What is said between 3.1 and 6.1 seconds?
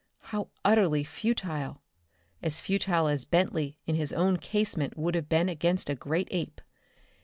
Bentley in his own casement would have been against a